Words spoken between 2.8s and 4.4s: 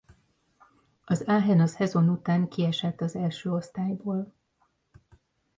az első osztályból.